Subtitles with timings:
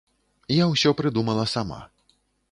[0.53, 1.77] Я ўсё прыдумала сама.